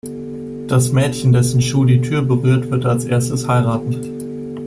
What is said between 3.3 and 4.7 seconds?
heiraten.